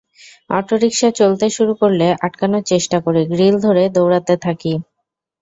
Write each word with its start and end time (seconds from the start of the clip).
Autorickshaw 0.49 1.09
চলতে 1.19 1.45
শুরু 1.49 1.73
করলে 1.81 2.07
আটকানোর 2.25 2.63
চেষ্টা 2.71 2.97
করি, 3.05 3.21
গ্রিল 3.31 3.55
ধরে 3.65 3.83
দৌড়াতে 3.95 4.33
থাকি। 4.45 4.73